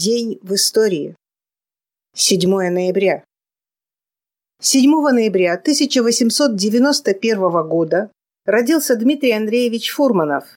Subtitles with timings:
[0.00, 1.14] День в истории.
[2.14, 3.24] 7 ноября.
[4.62, 8.10] 7 ноября 1891 года
[8.46, 10.56] родился Дмитрий Андреевич Фурманов,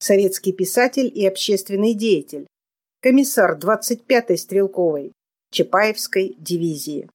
[0.00, 2.48] советский писатель и общественный деятель,
[3.00, 5.12] комиссар 25-й стрелковой
[5.52, 7.08] Чапаевской дивизии,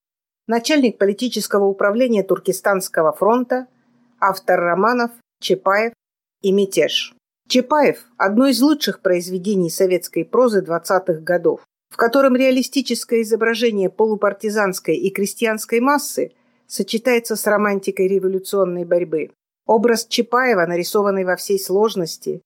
[0.46, 3.66] начальник политического управления Туркестанского фронта,
[4.18, 5.10] автор романов
[5.42, 5.92] «Чапаев»
[6.40, 7.15] и «Мятеж».
[7.48, 15.10] Чапаев– одно из лучших произведений советской прозы 20-х годов, в котором реалистическое изображение полупартизанской и
[15.10, 16.32] крестьянской массы
[16.66, 19.30] сочетается с романтикой революционной борьбы.
[19.64, 22.42] Образ Чапаева, нарисованный во всей сложности,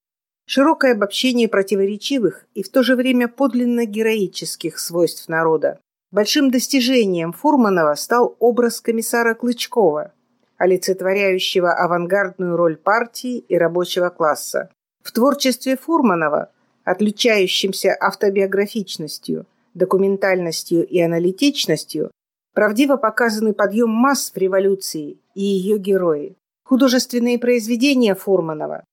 [0.46, 5.80] широкое обобщение противоречивых и в то же время подлинно героических свойств народа.
[6.12, 10.12] Большим достижением Фурманова стал образ комиссара Клычкова,
[10.58, 14.68] олицетворяющего авангардную роль партии и рабочего класса.
[15.02, 16.50] В творчестве Фурманова,
[16.84, 22.10] отличающемся автобиографичностью, документальностью и аналитичностью,
[22.54, 26.36] правдиво показаны подъем масс в революции и ее герои.
[26.64, 28.84] Художественные произведения Фурманова,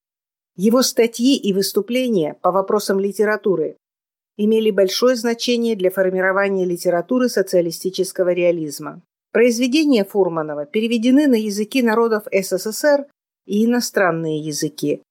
[0.56, 3.78] его статьи и выступления по вопросам литературы
[4.38, 9.02] имели большое значение для формирования литературы социалистического реализма.
[9.32, 13.06] Произведения Фурманова переведены на языки народов СССР
[13.46, 15.04] и иностранные языки,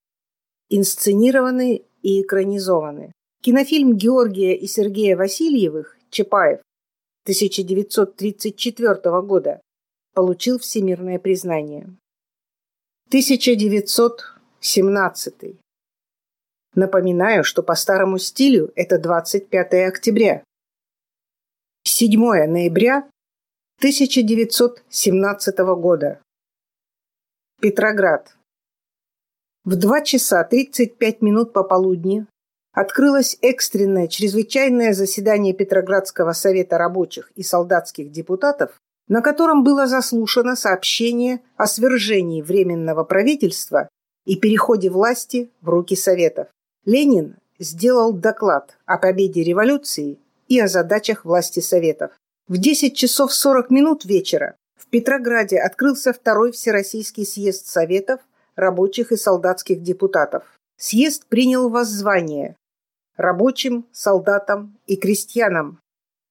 [0.69, 3.13] инсценированы и экранизованы.
[3.43, 6.61] Кинофильм Георгия и Сергея Васильевых «Чапаев»
[7.25, 9.61] 1934 года
[10.15, 11.97] получил всемирное признание.
[13.09, 15.35] 1917.
[16.75, 20.45] Напоминаю, что по старому стилю это 25 октября.
[21.85, 23.09] 7 ноября
[23.79, 26.21] 1917 года.
[27.61, 28.37] Петроград.
[29.67, 32.25] В 2 часа 35 минут пополудни
[32.73, 41.41] открылось экстренное чрезвычайное заседание Петроградского совета рабочих и солдатских депутатов, на котором было заслушано сообщение
[41.57, 43.89] о свержении Временного правительства
[44.25, 46.47] и переходе власти в руки Советов.
[46.85, 52.13] Ленин сделал доклад о победе революции и о задачах власти Советов.
[52.47, 58.21] В 10 часов 40 минут вечера в Петрограде открылся второй Всероссийский съезд Советов–
[58.57, 60.45] рабочих и солдатских депутатов.
[60.79, 62.57] Съезд принял воззвание
[63.17, 65.79] рабочим, солдатам и крестьянам,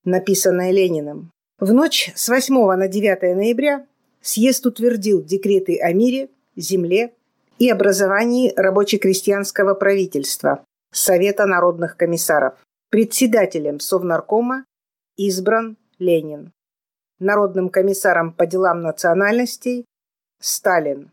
[0.03, 1.31] написанное Лениным.
[1.59, 3.87] В ночь с 8 на 9 ноября
[4.21, 7.13] съезд утвердил декреты о мире, земле
[7.59, 12.53] и образовании рабоче-крестьянского правительства Совета народных комиссаров.
[12.89, 14.65] Председателем Совнаркома
[15.17, 16.51] избран Ленин.
[17.19, 19.85] Народным комиссаром по делам национальностей–
[20.41, 21.11] Сталин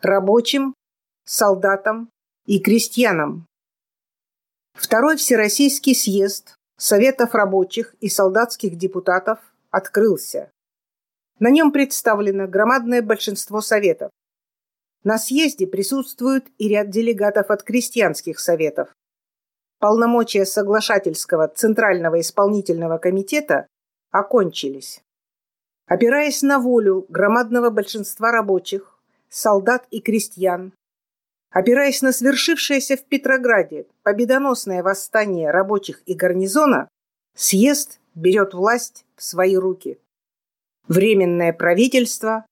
[0.00, 0.74] рабочим,
[1.24, 2.10] солдатам
[2.46, 3.46] и крестьянам.
[4.74, 9.38] Второй Всероссийский съезд Советов рабочих и солдатских депутатов
[9.70, 10.50] открылся.
[11.38, 14.10] На нем представлено громадное большинство советов.
[15.04, 18.92] На съезде присутствует и ряд делегатов от крестьянских советов.
[19.78, 23.66] Полномочия соглашательского Центрального исполнительного комитета
[24.10, 25.00] окончились.
[25.86, 28.93] Опираясь на волю громадного большинства рабочих,
[29.34, 30.72] солдат и крестьян.
[31.50, 36.88] Опираясь на свершившееся в Петрограде победоносное восстание рабочих и гарнизона,
[37.36, 39.98] съезд берет власть в свои руки.
[40.86, 42.46] Временное правительство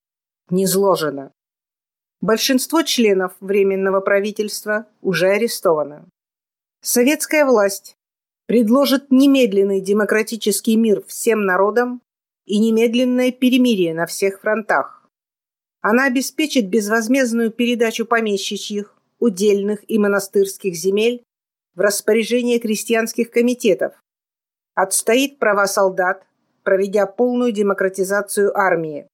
[0.50, 1.32] низложено.
[2.20, 6.08] Большинство членов Временного правительства уже арестовано.
[6.80, 7.96] Советская власть
[8.46, 12.02] предложит немедленный демократический мир всем народам
[12.44, 15.01] и немедленное перемирие на всех фронтах.
[15.82, 21.24] Она обеспечит безвозмездную передачу помещичьих, удельных и монастырских земель
[21.74, 23.92] в распоряжение крестьянских комитетов,
[24.74, 26.24] отстоит права солдат,
[26.62, 29.08] проведя полную демократизацию армии,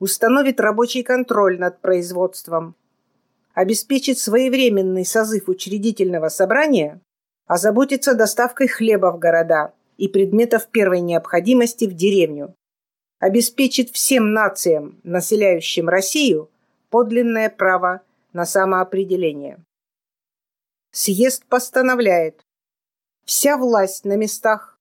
[0.00, 2.74] установит рабочий контроль над производством,
[3.54, 7.00] обеспечит своевременный созыв учредительного собрания,
[7.46, 12.56] озаботится доставкой хлеба в города и предметов первой необходимости в деревню,
[13.22, 16.50] обеспечит всем нациям, населяющим Россию,
[16.90, 18.02] подлинное право
[18.32, 19.62] на самоопределение.
[20.90, 22.44] Съезд постановляет,
[23.24, 24.76] вся власть на местах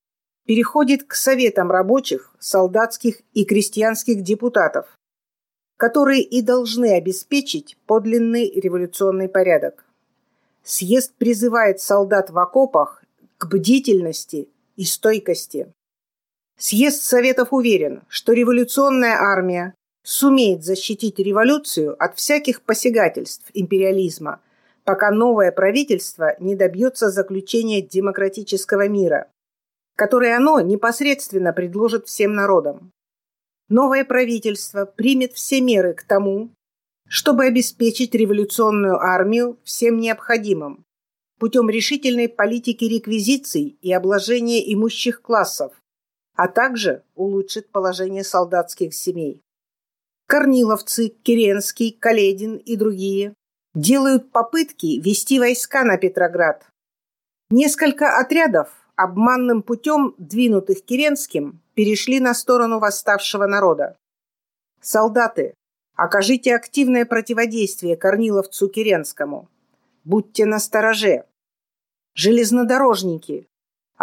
[0.48, 4.88] переходит к советам рабочих, солдатских и крестьянских депутатов,
[5.78, 9.86] которые и должны обеспечить подлинный революционный порядок.
[10.64, 13.04] Съезд призывает солдат в окопах
[13.38, 15.72] к бдительности и стойкости.
[16.64, 19.74] Съезд Советов уверен, что революционная армия
[20.04, 24.44] сумеет защитить революцию от всяких посягательств империализма,
[24.84, 29.28] пока новое правительство не добьется заключения демократического мира,
[29.98, 32.92] который оно непосредственно предложит всем народам.
[33.68, 36.52] Новое правительство примет все меры к тому,
[37.08, 40.86] чтобы обеспечить революционную армию всем необходимым
[41.42, 45.74] путем решительной политики реквизиций и обложения имущих классов,
[46.36, 49.42] а также улучшит положение солдатских семей.
[50.28, 53.34] Корниловцы, Керенский, Каледин и другие
[53.74, 56.66] делают попытки вести войска на Петроград.
[57.50, 63.98] Несколько отрядов, обманным путем двинутых Керенским, перешли на сторону восставшего народа.
[64.82, 65.54] Солдаты,
[65.96, 69.50] окажите активное противодействие Корниловцу Керенскому.
[70.04, 71.26] Будьте настороже.
[72.16, 73.48] Железнодорожники,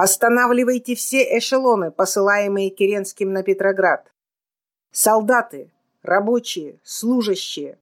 [0.03, 4.13] останавливайте все эшелоны, посылаемые Керенским на Петроград.
[4.93, 5.73] Солдаты,
[6.03, 7.81] рабочие, служащие.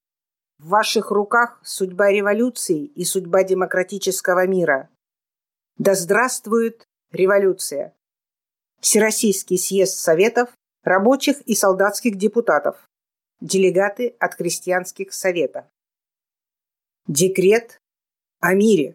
[0.59, 4.89] В ваших руках судьба революции и судьба демократического мира.
[5.77, 7.95] Да здравствует революция!
[8.81, 10.49] Всероссийский съезд Советов,
[10.85, 12.89] рабочих и солдатских депутатов.
[13.43, 15.67] Делегаты от крестьянских советов.
[17.07, 17.79] Декрет
[18.41, 18.95] о мире.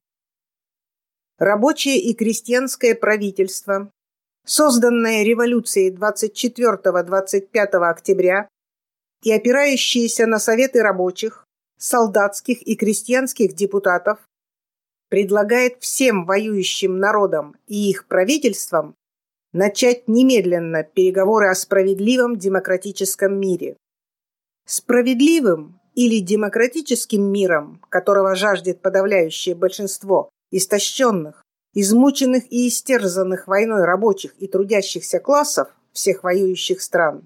[1.42, 3.92] Рабочее и крестьянское правительство,
[4.46, 7.50] созданное революцией 24-25
[7.90, 8.48] октября
[9.24, 11.48] и опирающиеся на советы рабочих,
[11.80, 14.20] солдатских и крестьянских депутатов,
[15.10, 18.94] предлагает всем воюющим народам и их правительствам
[19.52, 23.78] начать немедленно переговоры о справедливом демократическом мире.
[24.68, 31.44] Справедливым или демократическим миром, которого жаждет подавляющее большинство истощенных,
[31.74, 37.24] измученных и истерзанных войной рабочих и трудящихся классов всех воюющих стран,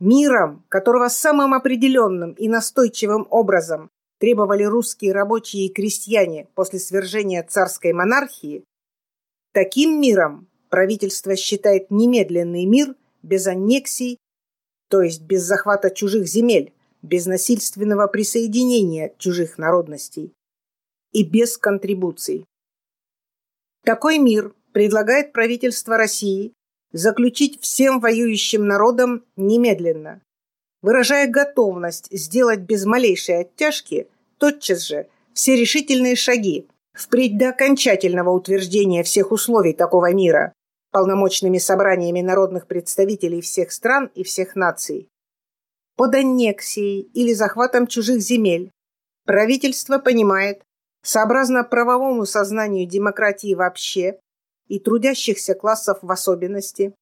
[0.00, 7.92] Миром, которого самым определенным и настойчивым образом требовали русские рабочие и крестьяне после свержения царской
[7.92, 8.64] монархии,
[9.52, 14.18] таким миром правительство считает немедленный мир без аннексий,
[14.90, 20.32] то есть без захвата чужих земель, без насильственного присоединения чужих народностей
[21.14, 22.44] и без контрибуций.
[23.84, 26.52] Такой мир предлагает правительство России
[26.92, 30.20] заключить всем воюющим народам немедленно,
[30.82, 34.08] выражая готовность сделать без малейшей оттяжки
[34.38, 40.52] тотчас же все решительные шаги впредь до окончательного утверждения всех условий такого мира
[40.92, 45.08] полномочными собраниями народных представителей всех стран и всех наций.
[45.96, 48.70] Под аннексией или захватом чужих земель
[49.24, 50.62] правительство понимает,
[51.04, 54.18] сообразно правовому сознанию демократии вообще,
[54.66, 56.94] и трудящихся классов в особенности,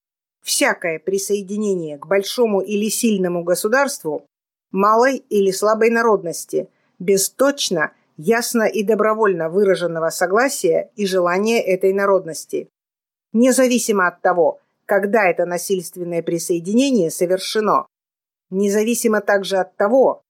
[0.42, 4.26] всякое присоединение к большому или сильному государству
[4.72, 6.68] малой или слабой народности
[6.98, 12.68] без точно, ясно и добровольно выраженного согласия и желания этой народности,
[13.32, 17.86] независимо от того, когда это насильственное присоединение совершено,
[18.50, 20.22] независимо также от того,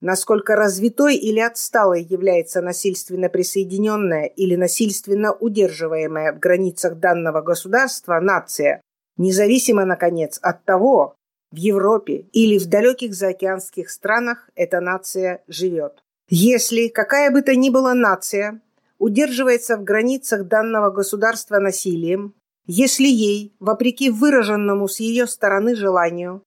[0.00, 8.80] насколько развитой или отсталой является насильственно присоединенная или насильственно удерживаемая в границах данного государства нация,
[9.16, 11.16] независимо, наконец, от того,
[11.52, 16.02] в Европе или в далеких заокеанских странах эта нация живет.
[16.28, 18.60] Если какая бы то ни была нация
[18.98, 22.34] удерживается в границах данного государства насилием,
[22.66, 26.42] если ей, вопреки выраженному с ее стороны желанию,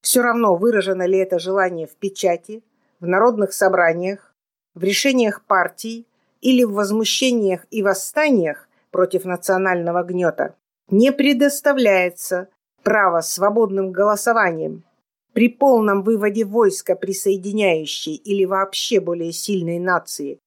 [0.00, 2.62] все равно выражено ли это желание в печати,
[3.00, 4.34] в народных собраниях,
[4.74, 6.06] в решениях партий
[6.40, 10.54] или в возмущениях и восстаниях против национального гнета
[10.90, 12.48] не предоставляется
[12.82, 14.84] право свободным голосованием.
[15.32, 20.40] При полном выводе войска присоединяющей или вообще более сильной нации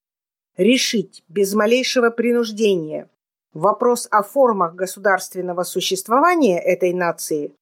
[0.56, 3.08] решить без малейшего принуждения
[3.54, 7.54] вопрос о формах государственного существования этой нации,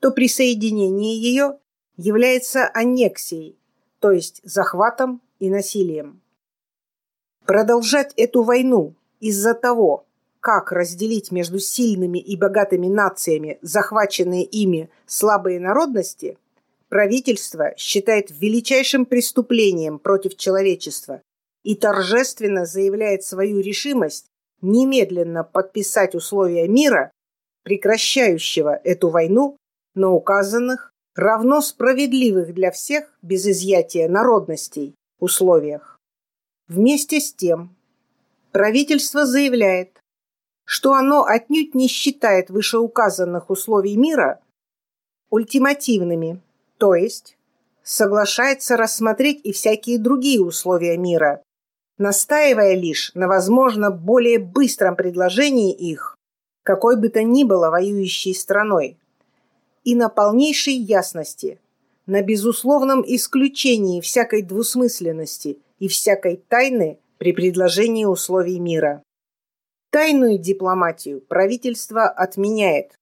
[0.00, 1.58] то присоединение ее
[1.96, 3.58] является аннексией
[4.02, 6.20] то есть захватом и насилием.
[7.46, 10.06] Продолжать эту войну из-за того,
[10.40, 16.36] как разделить между сильными и богатыми нациями захваченные ими слабые народности,
[16.88, 21.22] правительство считает величайшим преступлением против человечества
[21.62, 24.26] и торжественно заявляет свою решимость
[24.62, 27.12] немедленно подписать условия мира,
[27.62, 29.56] прекращающего эту войну
[29.94, 35.98] на указанных равно справедливых для всех без изъятия народностей условиях.
[36.68, 37.76] Вместе с тем,
[38.50, 40.00] правительство заявляет,
[40.64, 44.40] что оно отнюдь не считает вышеуказанных условий мира
[45.30, 46.40] ультимативными,
[46.78, 47.36] то есть
[47.82, 51.42] соглашается рассмотреть и всякие другие условия мира,
[51.98, 56.16] настаивая лишь на, возможно, более быстром предложении их,
[56.62, 58.98] какой бы то ни было воюющей страной,
[59.84, 61.60] и на полнейшей ясности,
[62.06, 69.02] на безусловном исключении всякой двусмысленности и всякой тайны при предложении условий мира.
[69.90, 72.94] Тайную дипломатию правительство отменяет.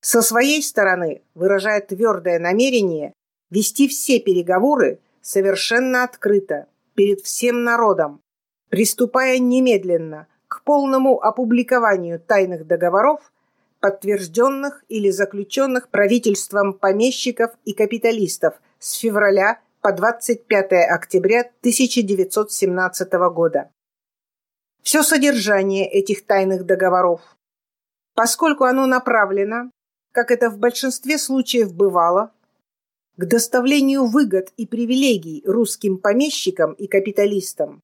[0.00, 3.12] Со своей стороны выражает твердое намерение
[3.50, 8.20] вести все переговоры совершенно открыто, перед всем народом,
[8.68, 13.32] приступая немедленно к полному опубликованию тайных договоров,
[13.82, 23.70] подтвержденных или заключенных правительством помещиков и капиталистов с февраля по 25 октября 1917 года.
[24.82, 27.20] Все содержание этих тайных договоров,
[28.14, 29.72] поскольку оно направлено,
[30.12, 32.32] как это в большинстве случаев бывало,
[33.16, 37.82] к доставлению выгод и привилегий русским помещикам и капиталистам,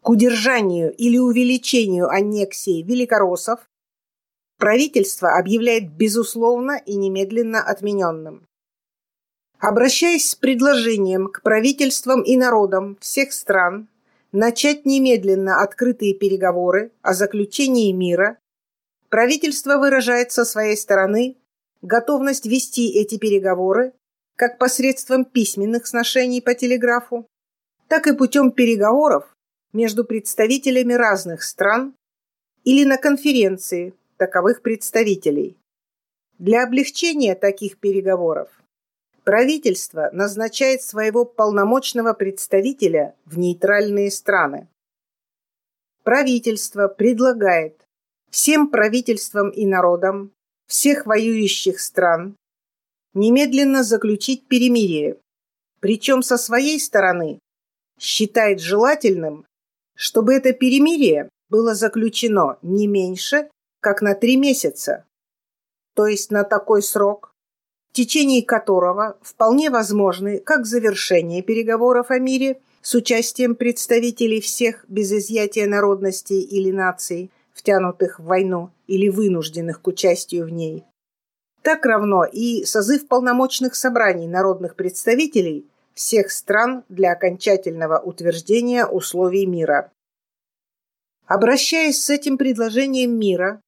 [0.00, 3.60] к удержанию или увеличению аннексии великороссов,
[4.58, 8.46] правительство объявляет безусловно и немедленно отмененным.
[9.58, 13.88] Обращаясь с предложением к правительствам и народам всех стран
[14.32, 18.38] начать немедленно открытые переговоры о заключении мира,
[19.08, 21.36] правительство выражает со своей стороны
[21.82, 23.92] готовность вести эти переговоры
[24.36, 27.26] как посредством письменных сношений по телеграфу,
[27.88, 29.34] так и путем переговоров
[29.72, 31.94] между представителями разных стран
[32.64, 35.58] или на конференции таковых представителей.
[36.38, 38.48] Для облегчения таких переговоров
[39.22, 44.68] правительство назначает своего полномочного представителя в нейтральные страны.
[46.04, 47.86] Правительство предлагает
[48.30, 50.32] всем правительствам и народам
[50.66, 52.34] всех воюющих стран
[53.12, 55.18] немедленно заключить перемирие,
[55.80, 57.40] причем со своей стороны
[58.00, 59.44] считает желательным,
[59.94, 63.50] чтобы это перемирие было заключено не меньше,
[63.84, 65.04] как на три месяца,
[65.94, 67.34] то есть на такой срок,
[67.90, 75.12] в течение которого вполне возможны как завершение переговоров о мире с участием представителей всех без
[75.12, 80.84] изъятия народностей или наций, втянутых в войну или вынужденных к участию в ней,
[81.60, 89.92] так равно и созыв полномочных собраний народных представителей всех стран для окончательного утверждения условий мира.
[91.26, 93.60] Обращаясь с этим предложением мира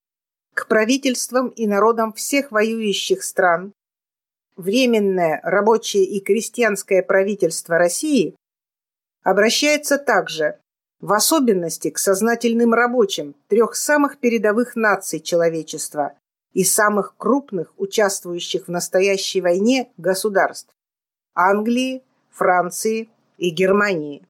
[0.56, 3.72] к правительствам и народам всех воюющих стран,
[4.56, 8.34] Временное рабочее и крестьянское правительство России
[9.22, 10.58] обращается также
[10.98, 16.14] в особенности к сознательным рабочим трех самых передовых наций человечества
[16.54, 20.72] и самых крупных участвующих в настоящей войне государств–
[21.34, 24.26] Англии, Франции и Германии.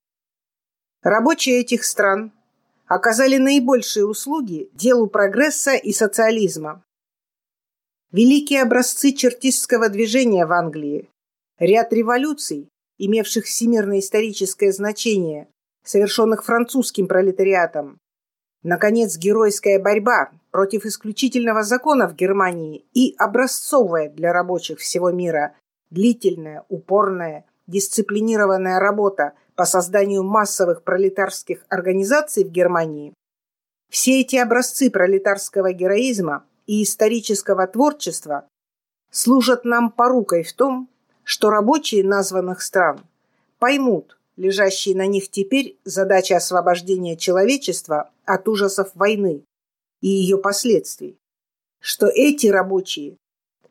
[1.04, 2.32] Рабочие этих стран
[2.86, 6.82] оказали наибольшие услуги делу прогресса и социализма.
[8.12, 11.08] Великие образцы чертистского движения в Англии,
[11.58, 15.48] ряд революций, имевших всемирное историческое значение,
[15.84, 17.98] совершенных французским пролетариатом,
[18.62, 25.54] наконец, геройская борьба против исключительного закона в Германии и образцовая для рабочих всего мира
[25.90, 33.14] длительная, упорная, дисциплинированная работа по созданию массовых пролетарских организаций в Германии,
[33.90, 38.46] все эти образцы пролетарского героизма и исторического творчества
[39.10, 40.88] служат нам порукой в том,
[41.24, 43.00] что рабочие названных стран
[43.58, 49.42] поймут лежащие на них теперь задачи освобождения человечества от ужасов войны
[50.02, 51.16] и ее последствий,
[51.80, 53.16] что эти рабочие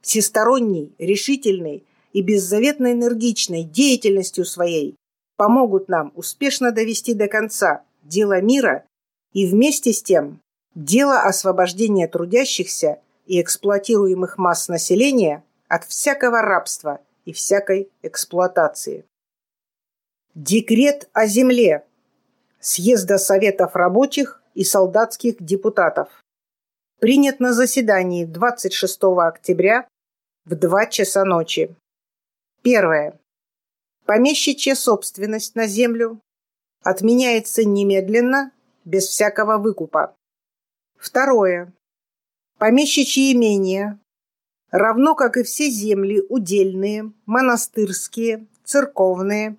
[0.01, 4.95] всесторонней, решительной и беззаветно энергичной деятельностью своей
[5.37, 8.85] помогут нам успешно довести до конца дело мира
[9.33, 10.39] и вместе с тем
[10.75, 19.05] дело освобождения трудящихся и эксплуатируемых масс населения от всякого рабства и всякой эксплуатации.
[20.35, 21.85] Декрет о земле
[22.59, 26.09] Съезда Советов рабочих и солдатских депутатов.
[26.99, 29.87] Принят на заседании 26 октября
[30.45, 31.75] в 2 часа ночи.
[32.61, 33.19] Первое.
[34.05, 36.21] Помещичья собственность на землю
[36.83, 38.51] отменяется немедленно,
[38.83, 40.15] без всякого выкупа.
[40.95, 41.73] Второе.
[42.59, 43.99] Помещичьи имения,
[44.69, 49.57] равно как и все земли удельные, монастырские, церковные,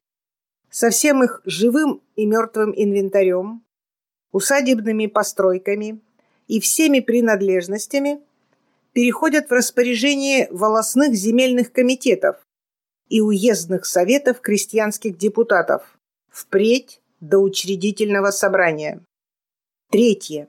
[0.71, 3.65] со всем их живым и мертвым инвентарем,
[4.31, 6.01] усадебными постройками
[6.47, 8.23] и всеми принадлежностями
[8.93, 12.46] переходят в распоряжение волосных земельных комитетов
[13.09, 15.99] и уездных советов крестьянских депутатов
[16.29, 19.03] впредь до учредительного собрания.
[19.91, 20.49] Третье.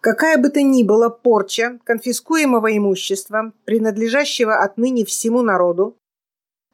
[0.00, 5.96] Какая бы то ни была порча конфискуемого имущества, принадлежащего отныне всему народу,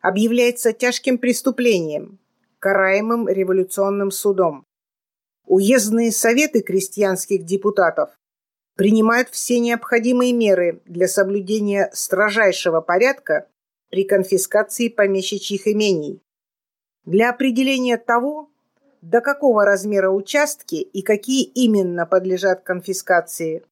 [0.01, 2.19] объявляется тяжким преступлением,
[2.61, 4.65] караемым революционным судом.
[5.47, 8.11] Уездные советы крестьянских депутатов
[8.77, 13.49] принимают все необходимые меры для соблюдения строжайшего порядка
[13.91, 16.21] при конфискации помещичьих имений.
[17.05, 18.51] Для определения того,
[19.01, 23.63] до какого размера участки и какие именно подлежат конфискации,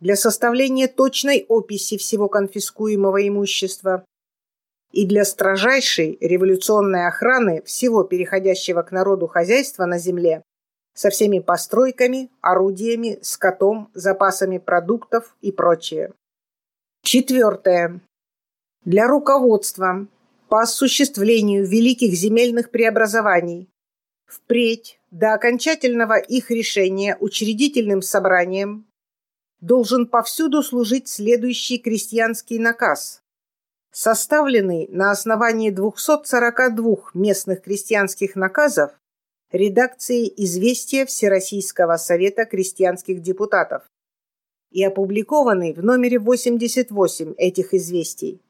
[0.00, 4.04] для составления точной описи всего конфискуемого имущества
[4.90, 10.42] и для строжайшей революционной охраны всего переходящего к народу хозяйства на земле
[10.94, 16.12] со всеми постройками, орудиями, скотом, запасами продуктов и прочее.
[17.02, 18.00] Четвертое.
[18.84, 20.08] Для руководства
[20.48, 23.68] по осуществлению великих земельных преобразований
[24.26, 28.84] впредь до окончательного их решения учредительным собранием
[29.60, 33.22] должен повсюду служить следующий крестьянский наказ,
[33.92, 38.90] составленный на основании 242 местных крестьянских наказов
[39.52, 43.84] редакции «Известия Всероссийского совета крестьянских депутатов»
[44.72, 48.40] и опубликованный в номере 88 этих известий.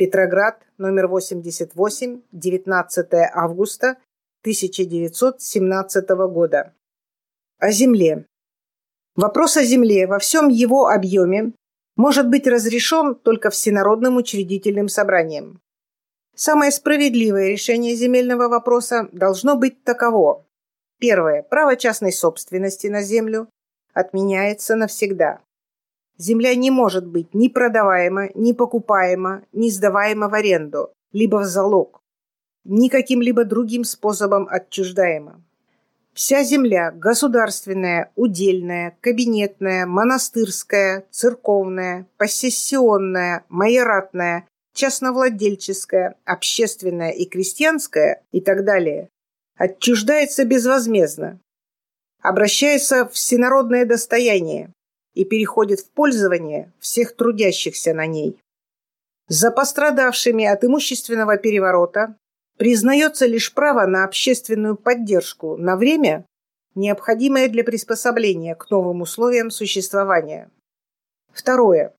[0.00, 3.98] Петроград, номер 88, 19 августа
[4.40, 6.72] 1917 года.
[7.58, 8.24] О земле.
[9.14, 11.52] Вопрос о земле во всем его объеме
[11.98, 15.60] может быть разрешен только всенародным учредительным собранием.
[16.34, 20.46] Самое справедливое решение земельного вопроса должно быть таково.
[20.98, 21.42] Первое.
[21.42, 23.50] Право частной собственности на землю
[23.92, 25.42] отменяется навсегда.
[26.20, 32.02] Земля не может быть ни продаваема, ни покупаема, ни сдаваема в аренду, либо в залог,
[32.64, 35.42] ни каким-либо другим способом отчуждаема.
[36.12, 48.66] Вся земля– государственная, удельная, кабинетная, монастырская, церковная, посессионная, майоратная частновладельческая, общественная и крестьянская и так
[48.66, 49.08] далее,
[49.56, 51.40] отчуждается безвозмездно,
[52.20, 54.70] обращается в всенародное достояние
[55.14, 58.38] и переходит в пользование всех трудящихся на ней.
[59.28, 62.16] За пострадавшими от имущественного переворота
[62.56, 66.26] признается лишь право на общественную поддержку на время,
[66.74, 70.50] необходимое для приспособления к новым условиям существования.
[71.32, 71.94] Второе.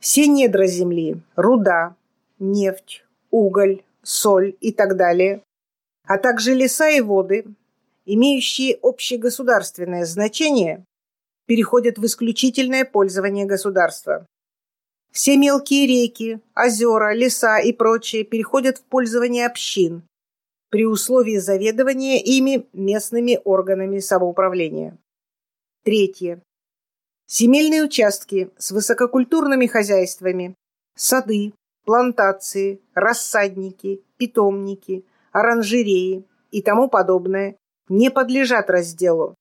[0.00, 1.96] Все недра Земли, руда,
[2.38, 5.42] нефть, уголь, соль и так далее,
[6.06, 7.44] а также леса и воды,
[8.06, 10.84] имеющие общегосударственное значение,
[11.48, 14.26] переходят в исключительное пользование государства.
[15.10, 20.02] Все мелкие реки, озера, леса и прочее переходят в пользование общин
[20.70, 24.98] при условии заведования ими местными органами самоуправления.
[25.84, 26.42] Третье.
[27.26, 30.54] Земельные участки с высококультурными хозяйствами,
[30.96, 31.54] сады,
[31.86, 37.56] плантации, рассадники, питомники, оранжереи и тому подобное
[37.88, 39.37] не подлежат разделу,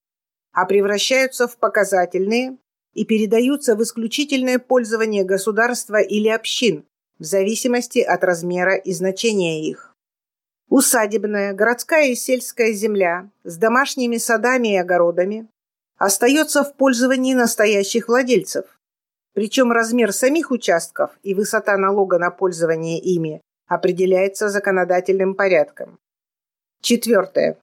[0.58, 2.58] а превращаются в показательные
[2.96, 6.84] и передаются в исключительное пользование государства или общин
[7.20, 9.96] в зависимости от размера и значения их.
[10.68, 15.48] Усадебная, городская и сельская земля с домашними садами и огородами
[15.98, 18.66] остается в пользовании настоящих владельцев.
[19.36, 26.00] Причем размер самих участков и высота налога на пользование ими определяется законодательным порядком.
[26.82, 27.60] Четвертое.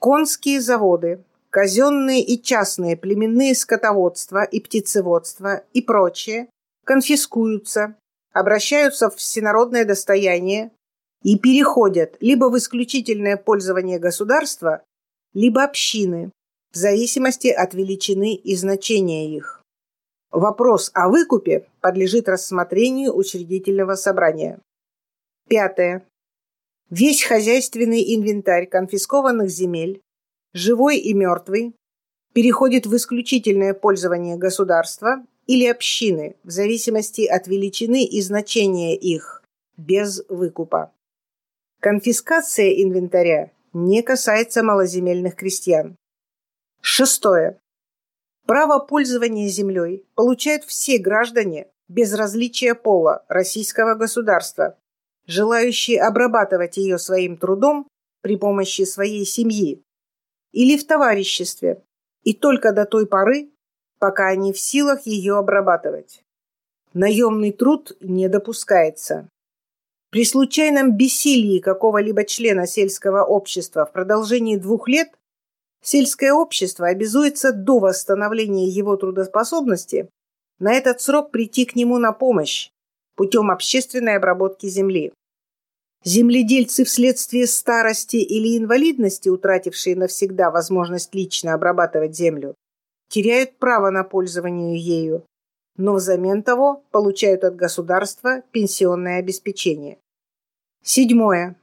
[0.00, 6.48] Конские заводы, казенные и частные племенные скотоводства и птицеводства и прочее
[6.84, 7.96] конфискуются,
[8.32, 10.70] обращаются в всенародное достояние
[11.22, 14.82] и переходят либо в исключительное пользование государства,
[15.34, 16.30] либо общины,
[16.72, 19.62] в зависимости от величины и значения их.
[20.30, 24.60] Вопрос о выкупе подлежит рассмотрению учредительного собрания.
[25.48, 26.06] Пятое.
[26.90, 30.02] Весь хозяйственный инвентарь конфискованных земель,
[30.58, 31.74] живой и мертвый,
[32.34, 39.42] переходит в исключительное пользование государства или общины в зависимости от величины и значения их,
[39.76, 40.92] без выкупа.
[41.80, 45.96] Конфискация инвентаря не касается малоземельных крестьян.
[46.80, 47.58] Шестое.
[48.46, 54.76] Право пользования землей получают все граждане без различия пола российского государства,
[55.26, 57.86] желающие обрабатывать ее своим трудом
[58.22, 59.82] при помощи своей семьи
[60.52, 61.82] или в товариществе,
[62.24, 63.50] и только до той поры,
[63.98, 66.22] пока они в силах ее обрабатывать.
[66.94, 69.28] Наемный труд не допускается.
[70.10, 75.10] При случайном бессилии какого-либо члена сельского общества в продолжении двух лет
[75.82, 80.08] сельское общество обязуется до восстановления его трудоспособности
[80.58, 82.70] на этот срок прийти к нему на помощь
[83.16, 85.12] путем общественной обработки земли.
[86.04, 92.54] Земледельцы вследствие старости или инвалидности, утратившие навсегда возможность лично обрабатывать землю,
[93.08, 95.24] теряют право на пользование ею,
[95.76, 99.98] но взамен того получают от государства пенсионное обеспечение.
[100.84, 101.56] Седьмое.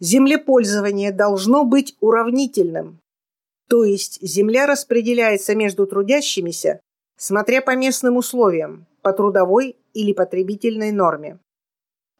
[0.00, 2.98] Землепользование должно быть уравнительным,
[3.68, 6.80] то есть земля распределяется между трудящимися,
[7.16, 11.38] смотря по местным условиям, по трудовой или потребительной норме.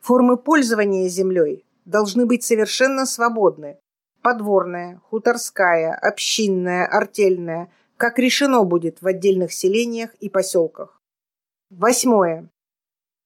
[0.05, 3.79] Формы пользования землей должны быть совершенно свободны.
[4.21, 11.01] Подворная, хуторская, общинная, артельная, как решено будет в отдельных селениях и поселках.
[11.71, 12.51] Восьмое.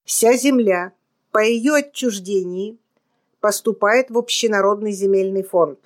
[0.04, 0.92] Вся земля
[1.32, 2.78] по ее отчуждении
[3.40, 5.80] поступает в общенародный земельный фонд.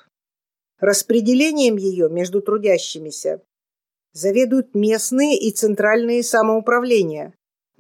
[0.78, 3.40] Распределением ее между трудящимися
[4.12, 7.32] заведуют местные и центральные самоуправления,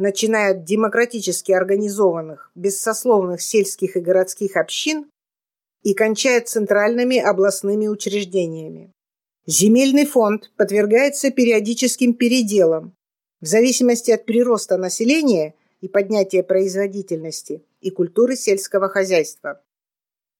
[0.02, 5.06] начиная от демократически организованных, бессословных сельских и городских общин
[5.82, 8.92] и кончая центральными областными учреждениями.
[9.46, 12.94] Земельный фонд подвергается периодическим переделам
[13.40, 19.62] в зависимости от прироста населения и поднятия производительности и культуры сельского хозяйства.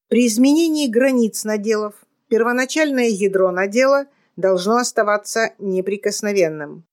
[0.09, 1.95] При изменении границ наделов
[2.29, 6.85] первоначальное ядро надела должно оставаться неприкосновенным.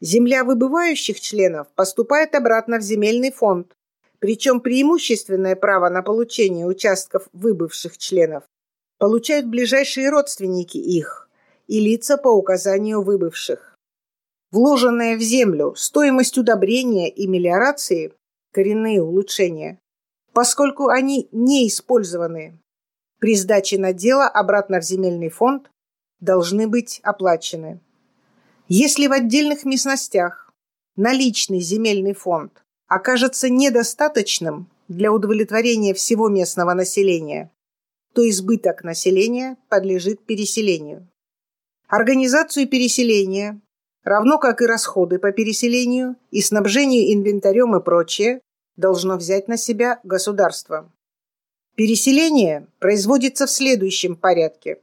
[0.00, 3.76] Земля выбывающих членов поступает обратно в земельный фонд,
[4.18, 8.44] причем преимущественное право на получение участков выбывших членов
[8.98, 11.28] получают ближайшие родственники их
[11.66, 13.76] и лица по указанию выбывших.
[14.52, 18.12] Вложенная в землю стоимость удобрения и мелиорации–
[18.52, 19.78] коренные улучшения,
[20.32, 22.58] поскольку они не использованы.
[23.20, 25.70] При сдаче надела обратно в земельный фонд
[26.20, 27.80] должны быть оплачены.
[28.72, 30.54] Если в отдельных местностях
[30.94, 37.50] наличный земельный фонд окажется недостаточным для удовлетворения всего местного населения,
[38.14, 41.08] то избыток населения подлежит переселению.
[41.88, 43.60] Организацию переселения,
[44.04, 48.40] равно как и расходы по переселению и снабжению инвентарем и прочее,
[48.76, 50.92] должно взять на себя государство.
[51.74, 54.80] Переселение производится в следующем порядке.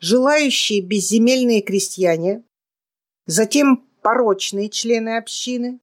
[0.00, 2.44] Желающие безземельные крестьяне,
[3.26, 5.80] затем порочные члены общины,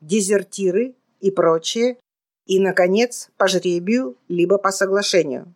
[0.00, 1.98] дезертиры и прочее,
[2.46, 5.54] и, наконец, по жребию либо по соглашению.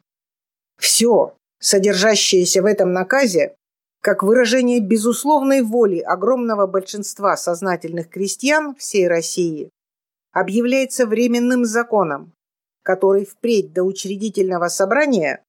[0.79, 3.57] Все, содержащееся в этом наказе,
[4.01, 9.71] как выражение безусловной воли огромного большинства сознательных крестьян всей России,
[10.33, 12.33] объявляется временным законом,
[12.83, 15.43] который впредь до учредительного собрания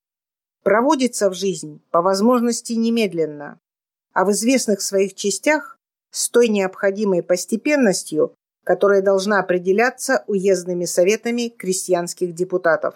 [0.63, 3.59] проводится в жизнь по возможности немедленно,
[4.15, 5.77] а в известных своих частях
[6.09, 12.95] с той необходимой постепенностью, которая должна определяться уездными советами крестьянских депутатов.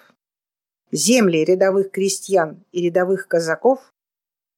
[0.92, 3.92] Земли рядовых крестьян и рядовых казаков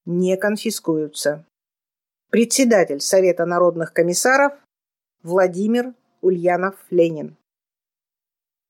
[0.05, 1.45] не конфискуются.
[2.29, 4.53] Председатель Совета народных комиссаров
[5.23, 7.35] Владимир Ульянов-Ленин.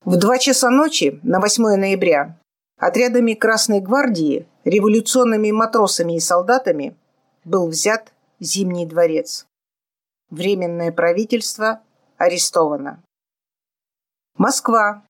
[0.04, 2.40] В два часа ночи на 8 ноября
[2.78, 6.96] отрядами Красной гвардии, революционными матросами и солдатами
[7.44, 9.46] был взят Зимний дворец.
[10.30, 11.82] Временное правительство
[12.16, 13.02] арестовано.
[14.36, 15.04] Москва.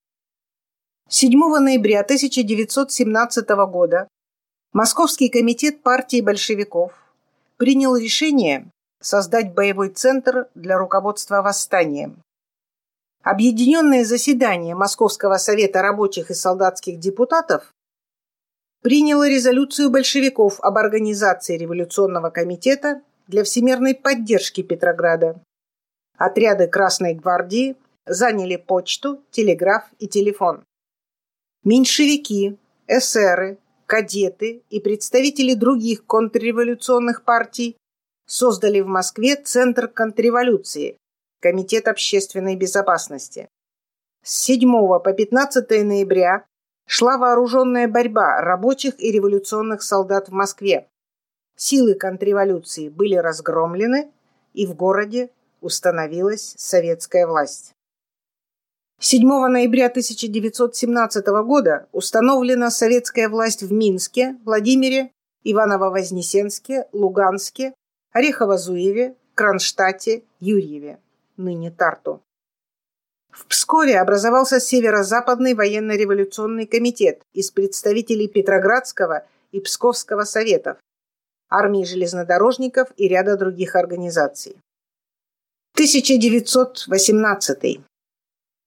[1.09, 4.09] 7 ноября 1917 года
[4.73, 6.93] Московский комитет партии большевиков
[7.57, 12.23] принял решение создать боевой центр для руководства восстанием.
[13.23, 17.73] Объединенное заседание Московского совета рабочих и солдатских депутатов
[18.83, 25.41] приняло резолюцию большевиков об организации революционного комитета для всемирной поддержки Петрограда.
[26.19, 30.65] Отряды Красной гвардии заняли почту, телеграф и телефон.
[31.65, 37.77] Меньшевики, эсеры, кадеты и представители других контрреволюционных партий
[38.27, 40.97] создали в Москве Центр контрреволюции,
[41.41, 43.49] Комитет общественной безопасности.
[44.25, 46.45] С 7 по 15 ноября
[46.93, 50.89] шла вооруженная борьба рабочих и революционных солдат в Москве.
[51.57, 54.13] Силы контрреволюции были разгромлены,
[54.53, 55.31] и в городе
[55.63, 57.73] установилась советская власть.
[59.01, 65.13] 7 ноября 1917 года установлена советская власть в Минске, Владимире,
[65.45, 67.73] Иваново-Вознесенске, Луганске,
[68.15, 71.01] Орехово-Зуеве, Кронштадте, Юрьеве
[71.39, 72.21] ныне Тарту.
[73.33, 80.77] В Пскове образовался Северо-Западный военно-революционный комитет из представителей Петроградского и Псковского советов,
[81.49, 84.57] армии железнодорожников и ряда других организаций.
[85.75, 87.81] 1918.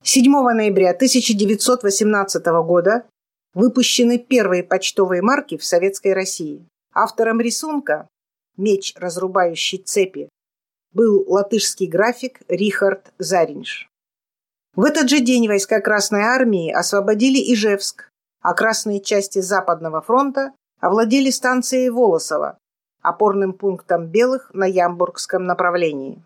[0.03, 3.05] 7 ноября 1918 года
[3.53, 6.65] выпущены первые почтовые марки в Советской России.
[6.91, 8.07] Автором рисунка
[8.57, 10.27] «Меч, разрубающий цепи»
[10.91, 13.87] был латышский график Рихард Заринж.
[14.75, 18.11] В этот же день войска Красной Армии освободили Ижевск,
[18.41, 22.57] а красные части Западного фронта овладели станцией Волосово,
[23.01, 26.21] опорным пунктом белых на Ямбургском направлении.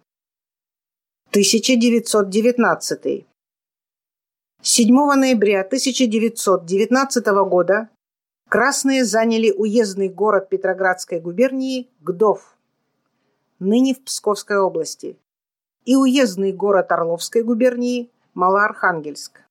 [1.29, 3.27] 1919.
[4.63, 7.89] 7 ноября 1919 года
[8.49, 12.57] красные заняли уездный город Петроградской губернии Гдов,
[13.59, 15.19] ныне в Псковской области,
[15.85, 18.09] и уездный город Орловской губернии
[18.39, 19.41] Малоархангельск.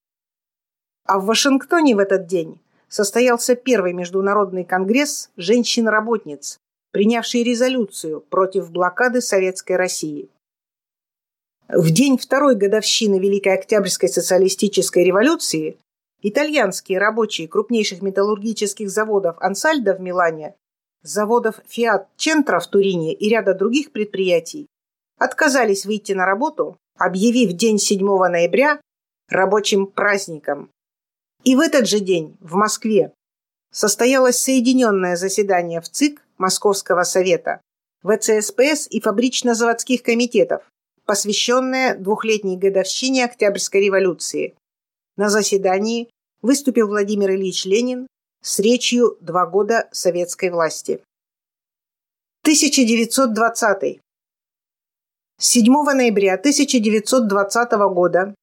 [1.05, 6.59] А в Вашингтоне в этот день состоялся первый международный конгресс женщин-работниц,
[6.90, 10.31] принявший резолюцию против блокады Советской России.
[11.68, 15.77] В день второй годовщины Великой Октябрьской социалистической революции
[16.22, 20.55] итальянские рабочие крупнейших металлургических заводов «Ансальдо» в Милане,
[21.03, 24.66] заводов «Фиат Чентро» в Турине и ряда других предприятий
[25.18, 28.80] отказались выйти на работу, объявив день 7 ноября
[29.28, 30.70] рабочим праздником.
[31.44, 33.12] И в этот же день в Москве
[33.70, 37.61] состоялось соединенное заседание в ЦИК Московского совета,
[38.02, 40.62] ВЦСПС и фабрично-заводских комитетов,
[41.04, 44.54] посвященное двухлетней годовщине Октябрьской революции.
[45.16, 46.08] На заседании
[46.42, 48.06] выступил Владимир Ильич Ленин
[48.42, 51.00] с речью «Два года советской власти».
[52.42, 54.00] 1920.
[55.40, 58.35] 7 ноября 1920 года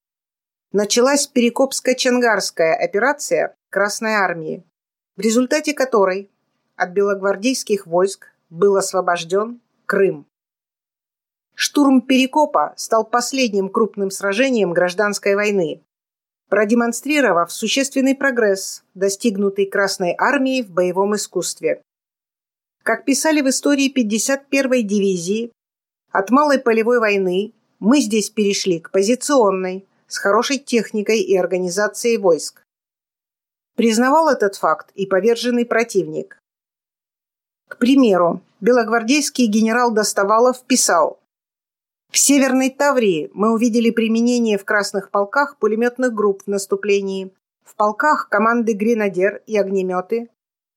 [0.72, 4.64] началась Перекопско-Чангарская операция Красной Армии,
[5.14, 6.30] в результате которой
[6.74, 10.24] от белогвардейских войск был освобожден Крым.
[11.54, 15.82] Штурм Перекопа стал последним крупным сражением гражданской войны,
[16.48, 21.82] продемонстрировав существенный прогресс, достигнутый Красной армией в боевом искусстве.
[22.82, 25.52] Как писали в истории 51-й дивизии,
[26.16, 32.62] от малой полевой войны мы здесь перешли к позиционной, с хорошей техникой и организацией войск.
[33.76, 36.38] Признавал этот факт и поверженный противник.
[37.68, 41.18] К примеру, белогвардейский генерал Достовалов писал
[42.10, 48.28] в Северной Таврии мы увидели применение в красных полках пулеметных групп в наступлении, в полках
[48.30, 50.30] команды гренадер и огнеметы,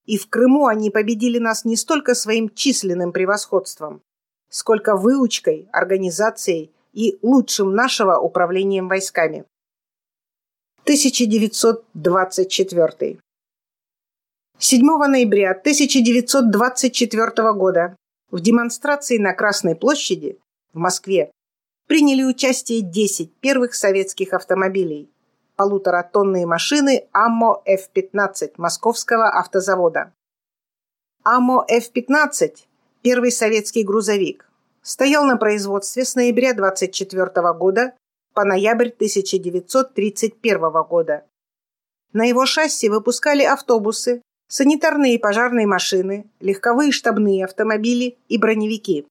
[0.06, 4.02] и в Крыму они победили нас не столько своим численным превосходством,
[4.50, 9.46] сколько выучкой, организацией и лучшим нашего управлением войсками.
[10.84, 13.20] 1924.
[14.58, 17.96] 7 ноября 1924 года
[18.32, 20.40] в демонстрации на Красной площади
[20.74, 21.32] в Москве
[21.88, 25.10] приняли участие 10 первых советских автомобилей,
[25.56, 30.14] полуторатонные машины АМО F-15 Московского автозавода.
[31.24, 32.58] АМО F-15–
[33.02, 34.50] первый советский грузовик.
[34.82, 37.94] Стоял на производстве с ноября 24 года
[38.34, 41.26] по ноябрь 1931 года.
[42.14, 49.06] На его шасси выпускали автобусы, санитарные и пожарные машины, легковые штабные автомобили и броневики.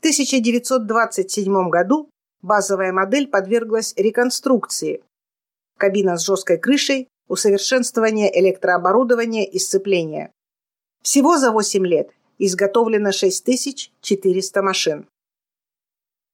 [0.00, 2.10] 1927 году
[2.42, 5.02] базовая модель подверглась реконструкции.
[5.78, 10.32] Кабина с жесткой крышей, усовершенствование электрооборудования и сцепления.
[11.02, 15.06] Всего за 8 лет изготовлено 6400 машин.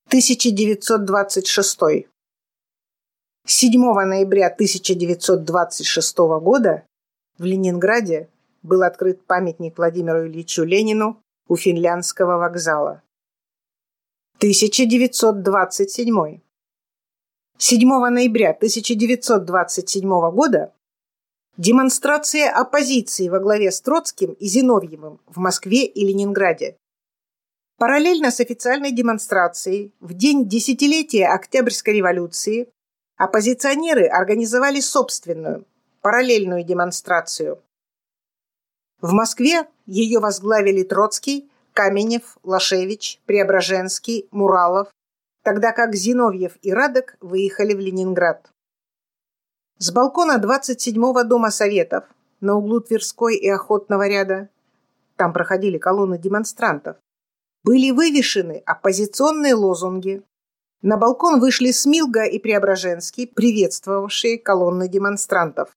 [0.07, 2.07] 1926.
[3.45, 6.87] 7 ноября 1926 года
[7.39, 8.29] в Ленинграде
[8.63, 13.03] был открыт памятник Владимиру Ильичу Ленину у финляндского вокзала.
[14.39, 16.41] 1927.
[17.59, 20.73] 7 ноября 1927 года
[21.57, 26.77] демонстрация оппозиции во главе с Троцким и Зиновьевым в Москве и Ленинграде.
[27.79, 32.69] Параллельно с официальной демонстрацией в день десятилетия Октябрьской революции
[33.17, 35.67] оппозиционеры организовали собственную,
[36.01, 37.63] параллельную демонстрацию.
[39.01, 44.89] В Москве ее возглавили Троцкий Каменев, Лашевич, Преображенский, Муралов,
[45.43, 48.51] тогда как Зиновьев и Радок выехали в Ленинград.
[49.79, 52.05] С балкона 27-го Дома Советов
[52.41, 54.49] на углу Тверской и Охотного ряда,
[55.17, 56.97] там проходили колонны демонстрантов,
[57.63, 60.23] были вывешены оппозиционные лозунги
[60.81, 65.77] На балкон вышли Смилга и Преображенский, приветствовавшие колонны демонстрантов.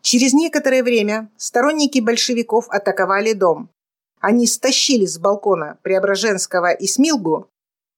[0.00, 3.70] Через некоторое время сторонники большевиков атаковали дом.
[4.20, 7.48] Они стащили с балкона Преображенского и Смилгу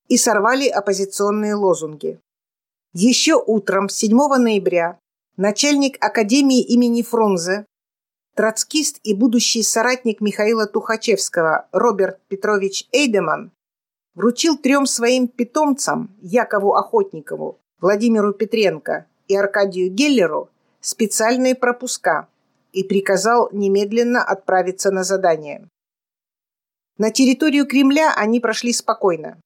[0.08, 2.18] и сорвали оппозиционные лозунги.
[2.98, 4.98] Еще утром 7 ноября
[5.36, 7.66] начальник Академии имени Фрунзе,
[8.34, 13.52] троцкист и будущий соратник Михаила Тухачевского Роберт Петрович Эйдеман
[14.14, 20.48] вручил трем своим питомцам Якову Охотникову, Владимиру Петренко и Аркадию Геллеру
[20.80, 22.28] специальные пропуска
[22.72, 25.68] и приказал немедленно отправиться на задание.
[26.96, 29.38] На территорию Кремля они прошли спокойно.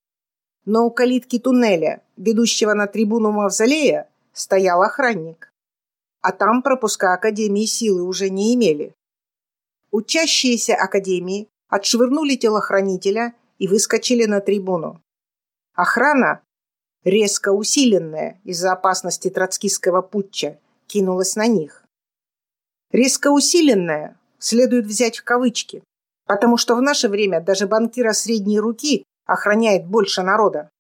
[0.65, 5.53] Но у калитки туннеля, ведущего на трибуну Мавзолея, стоял охранник.
[6.21, 8.95] А там пропуска Академии силы уже не имели.
[9.91, 15.01] Учащиеся Академии отшвырнули телохранителя и выскочили на трибуну.
[15.75, 16.43] Охрана,
[17.05, 21.85] резко усиленная из-за опасности троцкистского путча, кинулась на них.
[22.91, 25.83] Резко усиленная следует взять в кавычки,
[26.27, 30.71] потому что в наше время даже банкира средней руки охраняет больше народа.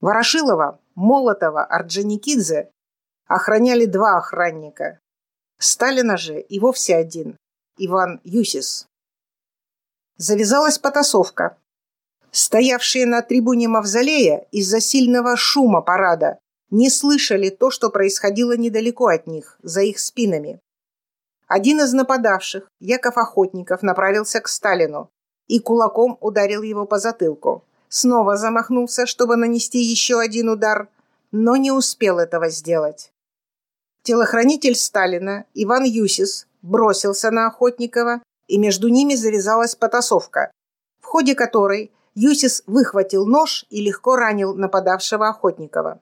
[0.00, 2.70] Ворошилова, Молотова, Орджоникидзе
[3.26, 5.00] охраняли два охранника.
[5.58, 7.38] Сталина же и вовсе один–
[7.78, 8.86] Иван Юсис.
[10.18, 11.56] Завязалась потасовка.
[12.30, 16.38] Стоявшие на трибуне Мавзолея из-за сильного шума парада
[16.70, 20.60] не слышали то, что происходило недалеко от них, за их спинами.
[21.48, 25.10] Один из нападавших, Яков Охотников, направился к Сталину
[25.50, 27.64] и кулаком ударил его по затылку.
[27.88, 30.88] Снова замахнулся, чтобы нанести еще один удар,
[31.32, 33.12] но не успел этого сделать.
[34.04, 40.52] Телохранитель Сталина Иван Юсис бросился на Охотникова и между ними завязалась потасовка,
[41.00, 46.00] в ходе которой Юсис выхватил нож и легко ранил нападавшего Охотникова.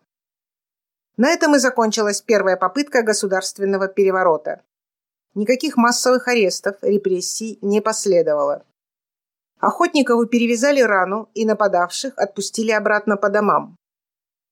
[1.16, 4.60] На этом и закончилась первая попытка государственного переворота.
[5.34, 8.64] Никаких массовых арестов, репрессий не последовало.
[9.60, 13.76] Охотникову перевязали рану и нападавших отпустили обратно по домам.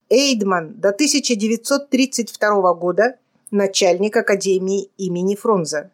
[0.09, 3.17] Эйдман до 1932 года
[3.51, 5.91] начальник Академии имени Фрунзе.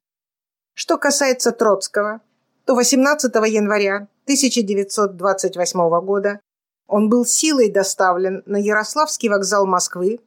[0.74, 2.22] Что касается Троцкого,
[2.66, 6.40] то 18 января 1928 года
[6.88, 10.20] он был силой доставлен на Ярославский вокзал Москвы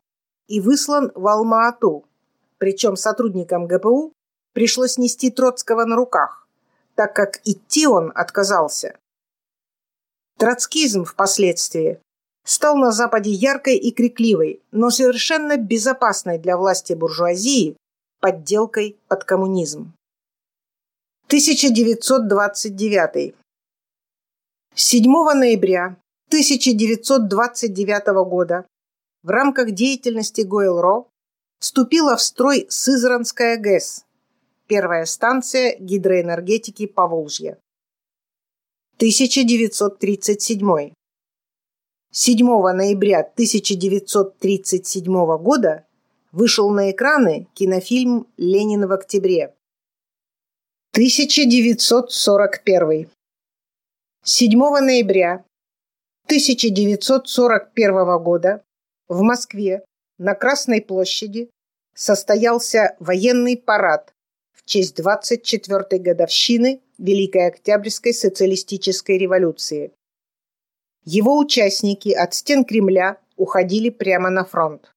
[0.47, 2.05] и выслан в Алма-Ату,
[2.59, 4.13] причем сотрудникам ГПУ
[4.53, 6.46] пришлось нести Троцкого на руках,
[6.97, 8.99] так как идти он отказался.
[10.39, 12.01] Троцкизм впоследствии
[12.45, 17.77] стал на Западе яркой и крикливой, но совершенно безопасной для власти буржуазии
[18.21, 19.93] подделкой под коммунизм.
[21.27, 23.35] 1929.
[24.75, 25.97] 7 ноября
[26.29, 28.67] 1929 года
[29.23, 31.07] в рамках деятельности ГОЭЛРО
[31.59, 34.06] вступила в строй Сызранская ГЭС,
[34.67, 37.59] первая станция гидроэнергетики Поволжья.
[38.97, 40.93] 1937.
[42.13, 45.87] 7 ноября 1937 года
[46.33, 49.57] вышел на экраны кинофильм «Ленин в октябре»,
[50.97, 53.11] 1941.
[54.25, 55.45] 7 ноября
[56.25, 58.65] 1941 года
[59.07, 59.85] в Москве
[60.17, 61.51] на Красной площади
[61.95, 64.15] состоялся военный парад
[64.67, 69.93] в честь 24-й годовщины Великой Октябрьской социалистической революции.
[71.05, 74.91] Его участники от стен Кремля уходили прямо на фронт.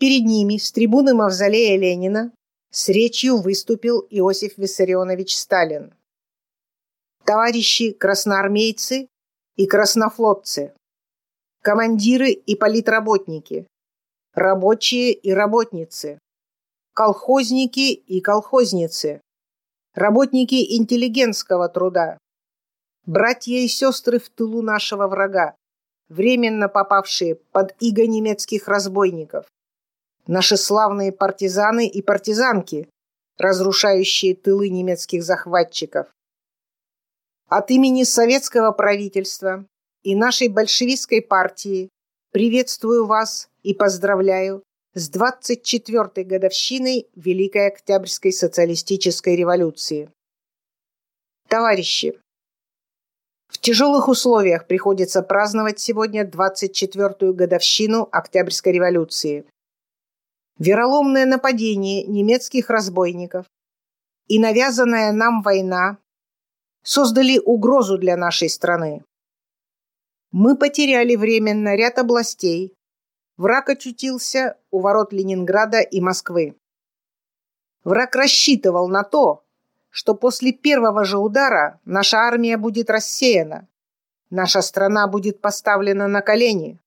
[0.00, 2.32] Перед ними с трибуны Мавзолея Ленина
[2.70, 5.94] с речью выступил Иосиф Виссарионович Сталин.
[7.24, 9.06] Товарищи красноармейцы
[9.54, 10.74] и краснофлотцы,
[11.60, 13.68] командиры и политработники,
[14.34, 16.18] рабочие и работницы,
[16.94, 19.20] колхозники и колхозницы,
[19.94, 22.18] работники интеллигентского труда,
[23.06, 25.54] братья и сестры в тылу нашего врага,
[26.08, 29.46] временно попавшие под иго немецких разбойников,
[30.26, 32.88] Наши славные партизаны и партизанки,
[33.38, 36.06] разрушающие тылы немецких захватчиков.
[37.48, 39.66] От имени советского правительства
[40.04, 41.88] и нашей большевистской партии
[42.30, 44.62] приветствую вас и поздравляю
[44.94, 50.10] с 24-й годовщиной Великой Октябрьской социалистической революции.
[51.48, 52.18] Товарищи,
[53.48, 59.46] в тяжелых условиях приходится праздновать сегодня 24-ю годовщину Октябрьской революции
[60.58, 63.46] вероломное нападение немецких разбойников
[64.28, 65.98] и навязанная нам война
[66.84, 69.04] создали угрозу для нашей страны.
[70.30, 72.74] Мы потеряли временно ряд областей.
[73.36, 76.56] Враг очутился у ворот Ленинграда и Москвы.
[77.84, 79.44] Враг рассчитывал на то,
[79.88, 83.68] что после первого же удара наша армия будет рассеяна,
[84.30, 86.78] наша страна будет поставлена на колени.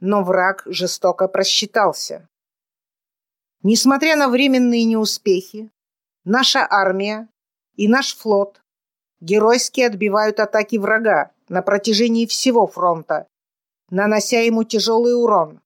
[0.00, 2.28] Но враг жестоко просчитался.
[3.62, 5.70] Несмотря на временные неуспехи,
[6.24, 7.28] наша армия
[7.74, 8.62] и наш флот
[9.20, 13.26] геройски отбивают атаки врага на протяжении всего фронта,
[13.90, 15.60] нанося ему тяжелый урон.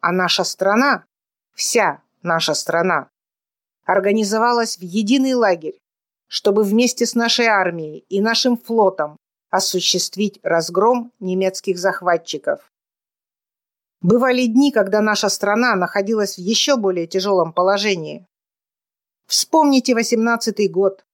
[0.00, 1.04] А наша страна,
[1.54, 3.10] вся наша страна,
[3.84, 5.78] организовалась в единый лагерь,
[6.28, 9.16] чтобы вместе с нашей армией и нашим флотом
[9.50, 12.72] осуществить разгром немецких захватчиков.
[14.00, 18.26] Бывали дни, когда наша страна находилась в еще более тяжелом положении.
[19.26, 21.04] Вспомните 18-й год,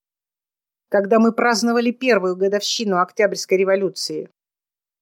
[0.88, 4.30] когда мы праздновали первую годовщину Октябрьской революции.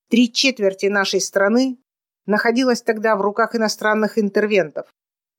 [0.08, 1.78] Три четверти нашей страны
[2.26, 4.86] находилась тогда в руках иностранных интервентов.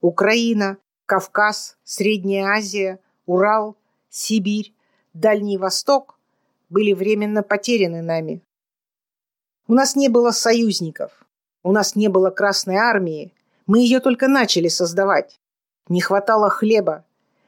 [0.02, 3.78] Украина, Кавказ, Средняя Азия, Урал,
[4.10, 4.74] Сибирь,
[5.14, 6.20] Дальний Восток
[6.70, 8.42] были временно потеряны нами.
[9.70, 11.26] У нас не было союзников,
[11.64, 13.34] у нас не было Красной Армии,
[13.68, 15.40] мы ее только начали создавать.
[15.88, 17.06] Не хватало хлеба,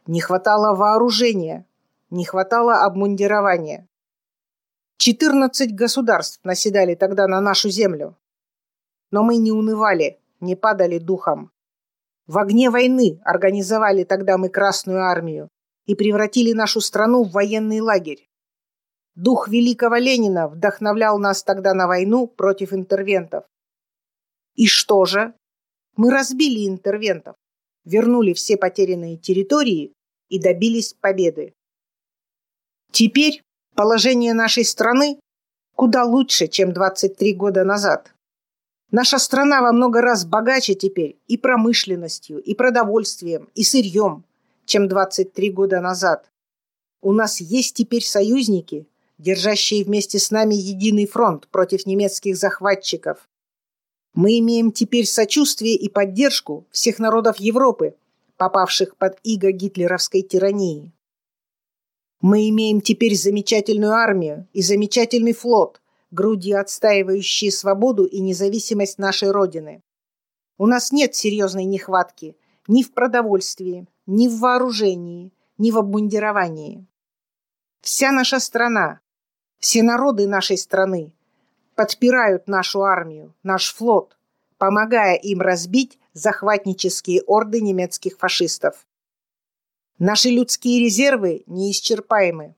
[0.07, 1.65] не хватало вооружения,
[2.09, 3.88] не хватало обмундирования.
[4.99, 8.17] 14 государств наседали тогда на нашу землю.
[9.11, 11.53] Но мы не унывали, не падали духом.
[12.27, 15.47] В огне войны организовали тогда мы Красную армию
[15.85, 18.29] и превратили нашу страну в военный лагерь.
[19.15, 23.45] Дух великого Ленина вдохновлял нас тогда на войну против интервентов.
[24.55, 25.33] И что же?
[25.95, 27.37] Мы разбили интервентов,
[27.85, 29.93] вернули все потерянные территории
[30.27, 31.53] и добились победы.
[32.91, 33.41] Теперь
[33.80, 35.21] положение нашей страны
[35.73, 38.13] куда лучше, чем 23 года назад.
[38.91, 44.25] Наша страна во много раз богаче теперь и промышленностью, и продовольствием, и сырьем,
[44.65, 46.30] чем 23 года назад.
[47.01, 48.86] У нас есть теперь союзники,
[49.17, 53.30] держащие вместе с нами единый фронт против немецких захватчиков.
[54.13, 57.95] Мы имеем теперь сочувствие и поддержку всех народов Европы,
[58.36, 60.91] попавших под иго гитлеровской тирании.
[62.22, 69.84] Мы имеем теперь замечательную армию и замечательный флот– грудью отстаивающие свободу и независимость нашей Родины.
[70.57, 72.36] У нас нет серьезной нехватки
[72.67, 76.86] ни в продовольствии, ни в вооружении, ни в обмундировании.
[77.82, 78.99] Вся наша страна,
[79.59, 81.13] все народы нашей страны
[81.76, 84.17] подпирают нашу армию, наш флот,
[84.57, 88.86] помогая им разбить захватнические орды немецких фашистов.
[90.01, 92.55] Наши людские резервы неисчерпаемы.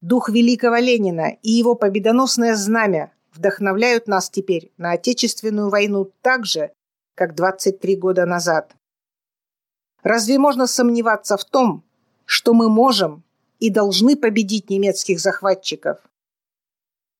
[0.00, 6.72] Дух великого Ленина и его победоносное знамя вдохновляют нас теперь на Отечественную войну так же,
[7.14, 8.74] как 23 года назад.
[10.02, 11.84] Разве можно сомневаться в том,
[12.24, 13.22] что мы можем
[13.58, 15.98] и должны победить немецких захватчиков?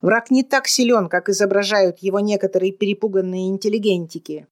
[0.01, 4.47] Враг не так силен, как изображают его некоторые перепуганные интеллигентики.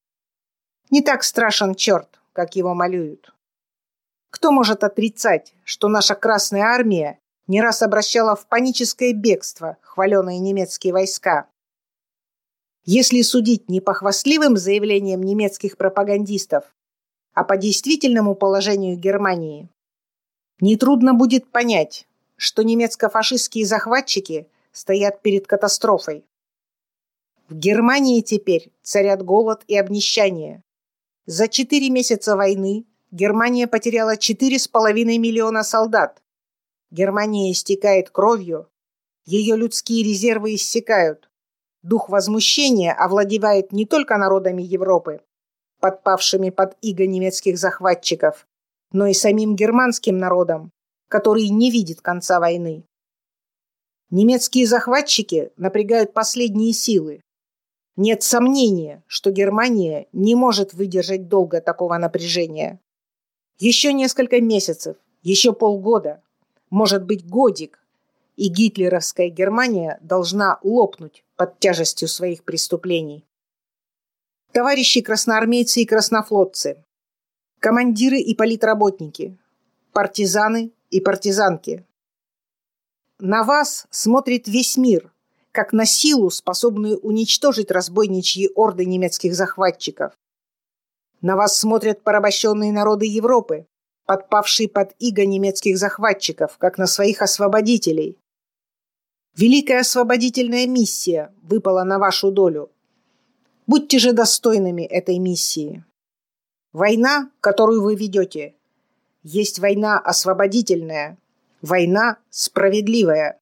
[0.91, 3.34] Не так страшен черт, как его малюют.
[4.35, 10.93] Кто может отрицать, что наша Красная Армия не раз обращала в паническое бегство хваленые немецкие
[10.93, 11.47] войска.
[12.85, 16.65] Если судить не по хвастливым заявлениям немецких пропагандистов,
[17.33, 19.69] а по действительному положению Германии,
[20.59, 26.25] нетрудно будет понять, что немецко-фашистские захватчики стоят перед катастрофой.
[27.49, 30.65] В Германии теперь царят голод и обнищание.
[31.25, 32.85] За четыре месяца войны
[33.15, 36.21] Германия потеряла 4,5 миллиона солдат,
[36.91, 38.69] Германия истекает кровью,
[39.25, 41.31] ее людские резервы иссякают.
[41.85, 45.21] Дух возмущения овладевает не только народами Европы,
[45.79, 48.49] подпавшими под иго немецких захватчиков,
[48.91, 50.73] но и самим германским народом,
[51.09, 52.83] который не видит конца войны.
[54.11, 57.21] Немецкие захватчики напрягают последние силы.
[57.95, 62.81] Нет сомнения, что Германия не может выдержать долго такого напряжения.
[63.59, 66.23] Еще несколько месяцев, еще полгода,
[66.71, 67.79] может быть годик,
[68.37, 73.25] и гитлеровская Германия должна лопнуть под тяжестью своих преступлений.
[74.53, 76.85] Товарищи красноармейцы и краснофлотцы,
[77.61, 79.39] командиры и политработники,
[79.93, 81.85] партизаны и партизанки.
[83.21, 85.13] На вас смотрит весь мир,
[85.53, 90.13] как на силу, способную уничтожить разбойничьи орды немецких захватчиков.
[91.25, 93.67] На вас смотрят порабощенные народы Европы,
[94.05, 98.19] подпавшие под иго немецких захватчиков, как на своих освободителей.
[99.35, 102.71] Великая освободительная миссия выпала на вашу долю.
[103.67, 105.83] Будьте же достойными этой миссии.
[106.75, 108.55] Война, которую вы ведете,
[109.23, 111.17] есть война освободительная,
[111.63, 113.41] война справедливая.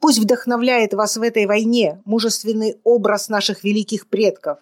[0.00, 4.58] Пусть вдохновляет вас в этой войне мужественный образ наших великих предков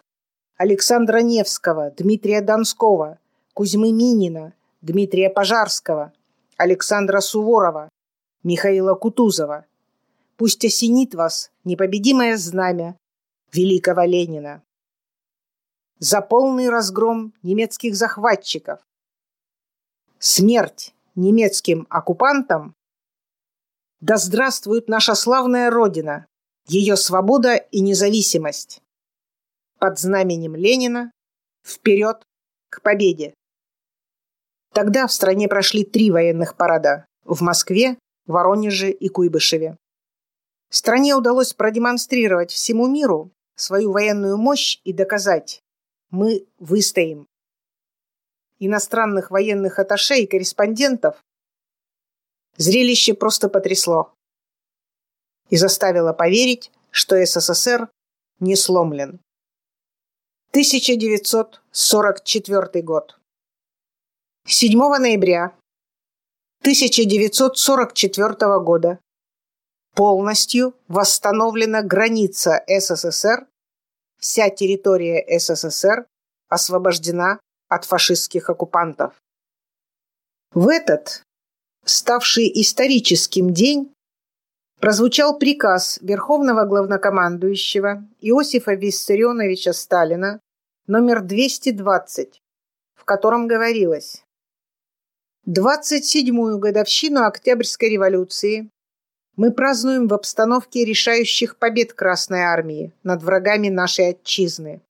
[0.58, 3.20] Александра Невского, Дмитрия Донского,
[3.54, 6.12] Кузьмы Минина, Дмитрия Пожарского,
[6.56, 7.88] Александра Суворова,
[8.42, 9.66] Михаила Кутузова.
[10.36, 12.98] Пусть осенит вас непобедимое знамя
[13.52, 14.64] великого Ленина.
[16.00, 18.80] За полный разгром немецких захватчиков.
[20.18, 22.74] Смерть немецким оккупантам.
[24.00, 26.26] Да здравствует наша славная Родина,
[26.66, 28.82] ее свобода и независимость.
[29.78, 31.12] Под знаменем Ленина
[31.64, 32.20] вперед
[32.68, 33.32] к победе.
[34.74, 39.76] Тогда в стране прошли три военных парада– в Москве, Воронеже и Куйбышеве.
[40.68, 45.62] Стране удалось продемонстрировать всему миру свою военную мощь и доказать–
[46.10, 47.28] мы выстоим.
[48.58, 51.22] Иностранных военных атташе и корреспондентов
[52.56, 54.12] зрелище просто потрясло
[55.50, 57.88] и заставило поверить, что СССР
[58.40, 59.20] не сломлен.
[60.50, 63.18] 1944 год.
[64.46, 65.52] 7 ноября
[66.62, 68.98] 1944 года
[69.94, 73.46] полностью восстановлена граница СССР,
[74.18, 76.06] вся территория СССР
[76.48, 79.20] освобождена от фашистских оккупантов.
[80.52, 81.22] В этот,
[81.84, 83.92] ставший историческим день,
[84.80, 90.40] прозвучал приказ Верховного главнокомандующего Иосифа Виссарионовича Сталина
[90.86, 92.42] номер 220,
[92.94, 94.24] в котором говорилось
[95.48, 98.70] 27-ю годовщину Октябрьской революции
[99.36, 104.82] мы празднуем в обстановке решающих побед Красной Армии над врагами нашей Отчизны.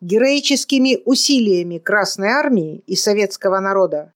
[0.00, 4.12] Героическими усилиями Красной Армии и советского народа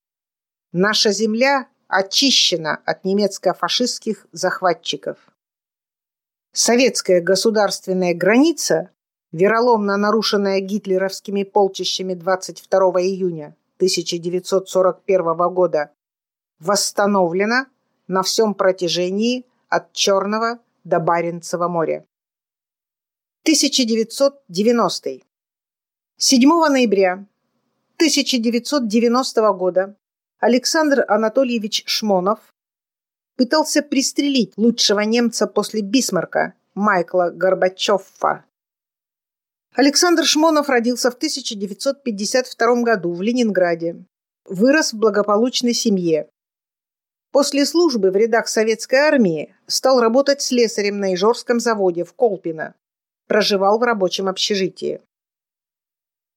[0.71, 5.17] наша земля очищена от немецко-фашистских захватчиков.
[6.53, 8.91] Советская государственная граница,
[9.31, 15.91] вероломно нарушенная гитлеровскими полчищами 22 июня, 1941 года
[16.59, 17.67] восстановлена
[18.07, 22.05] на всем протяжении от Черного до Баренцева моря.
[23.43, 25.21] 1990.
[26.17, 27.27] 7 ноября
[27.97, 29.95] 1990 года
[30.39, 32.39] Александр Анатольевич Шмонов
[33.37, 38.45] пытался пристрелить лучшего немца после Бисмарка Майкла Горбачёва
[39.73, 44.05] Александр Шмонов родился в 1952 году в Ленинграде.
[44.45, 46.29] Вырос в благополучной семье.
[47.31, 52.75] После службы в рядах советской армии стал работать слесарем на Ижорском заводе в Колпино.
[53.27, 55.01] Проживал в рабочем общежитии.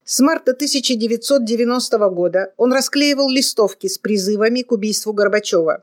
[0.05, 5.83] С марта 1990 года он расклеивал листовки с призывами к убийству Горбачева.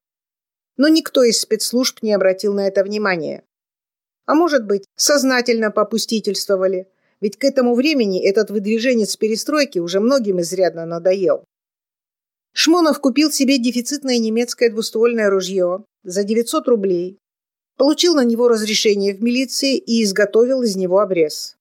[0.75, 3.43] Но никто из спецслужб не обратил на это внимания.
[4.25, 6.87] А может быть, сознательно попустительствовали–
[7.19, 11.43] ведь к этому времени этот выдвиженец перестройки уже многим изрядно надоел.
[12.53, 17.17] Шмонов купил себе дефицитное немецкое двуствольное ружье за 900 рублей,
[17.75, 21.56] получил на него разрешение в милиции и изготовил из него обрез.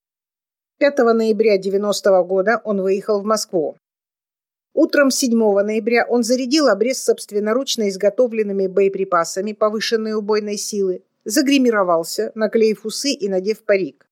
[0.78, 3.78] 5 ноября 90 года он выехал в Москву.
[4.74, 13.12] Утром 7 ноября он зарядил обрез собственноручно изготовленными боеприпасами повышенной убойной силы, загримировался, наклеив усы
[13.12, 14.06] и надев парик.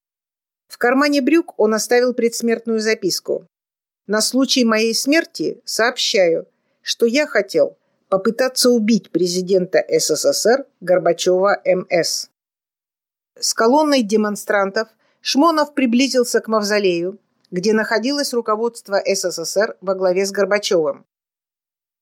[0.67, 3.47] В кармане брюк он оставил предсмертную записку.
[4.07, 6.49] «На случай моей смерти сообщаю,
[6.81, 7.77] что я хотел
[8.09, 12.31] попытаться убить президента СССР Горбачева МС».
[13.39, 14.89] С колонной демонстрантов
[15.27, 17.18] Шмонов приблизился к мавзолею,
[17.51, 21.07] где находилось руководство СССР во главе с Горбачевым.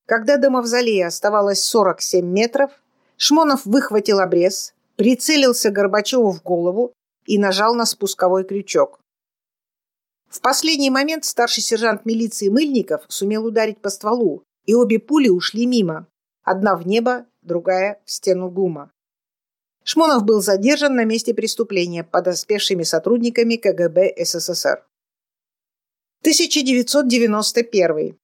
[0.06, 2.72] Когда до мавзолея оставалось 47 метров,
[3.16, 6.94] Шмонов выхватил обрез, прицелился Горбачеву в голову
[7.24, 8.98] и нажал на спусковой крючок.
[10.28, 15.66] В последний момент старший сержант милиции Мыльников сумел ударить по стволу, и обе пули ушли
[15.66, 16.08] мимо.
[16.42, 18.90] Одна в небо, другая в стену ГУМа.
[19.84, 24.84] Шмонов был задержан на месте преступления подоспевшими сотрудниками КГБ СССР.
[26.20, 28.16] 1991.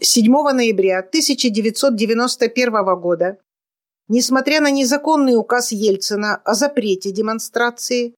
[0.00, 3.38] 7 ноября 1991 года
[4.08, 8.14] Несмотря на незаконный указ Ельцина о запрете демонстрации,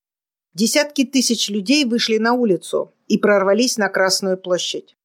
[0.52, 4.96] десятки тысяч людей вышли на улицу и прорвались на Красную площадь.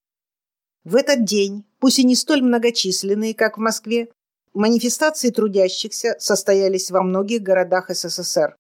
[0.84, 4.10] В этот день, пусть и не столь многочисленные, как в Москве,
[4.54, 8.56] манифестации трудящихся состоялись во многих городах СССР.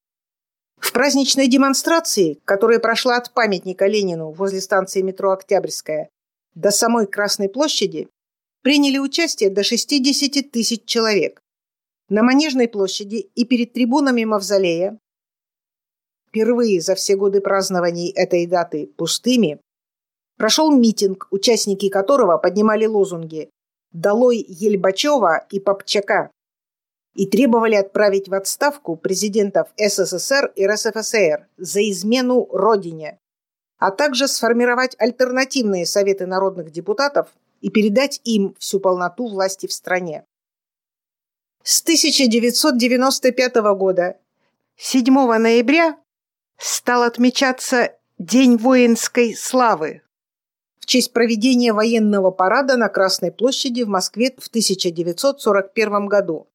[0.77, 6.09] В праздничной демонстрации, которая прошла от памятника Ленину возле станции метро Октябрьская
[6.55, 8.09] до самой Красной площади,
[8.61, 11.41] приняли участие до 60 тысяч человек.
[12.09, 14.97] На Манежной площади и перед трибунами Мавзолея
[16.31, 19.59] впервые за все годы празднований этой даты пустыми,
[20.37, 23.49] прошел митинг, участники которого поднимали лозунги
[23.91, 26.31] «Долой Ельбачева и Попчака»
[27.13, 33.19] и требовали отправить в отставку президентов СССР и РСФСР за измену Родине,
[33.79, 37.27] а также сформировать альтернативные советы народных депутатов
[37.59, 40.23] и передать им всю полноту власти в стране.
[41.63, 44.17] С 1995 года
[44.77, 45.97] 7 ноября
[46.57, 50.01] стал отмечаться День воинской славы
[50.81, 56.47] в честь проведения военного парада на Красной площади в Москве в 1941 году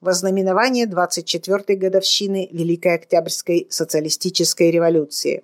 [0.00, 5.42] во знаменование 24-й годовщины Великой Октябрьской социалистической революции.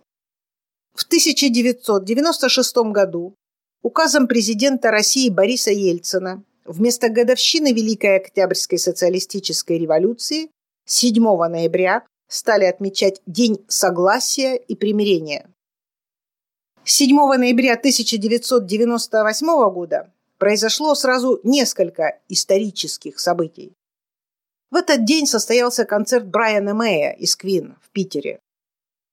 [0.94, 3.34] В 1996 году
[3.82, 10.50] указом президента России Бориса Ельцина вместо годовщины Великой Октябрьской социалистической революции
[10.86, 15.50] 7 ноября стали отмечать День согласия и примирения.
[16.92, 23.74] 7 ноября 1998 года произошло сразу несколько исторических событий.
[24.72, 28.40] В этот день состоялся концерт Брайана Мэя из Квин в Питере.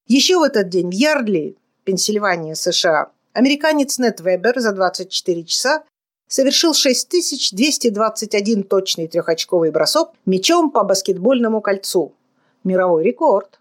[0.07, 5.83] Еще в этот день в Ярдли, Пенсильвания, США, американец Нет Вебер за 24 часа
[6.27, 12.15] совершил 6221 точный трехочковый бросок мячом по баскетбольному кольцу,
[12.63, 13.59] мировой рекорд.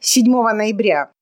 [0.00, 1.12] 7 ноября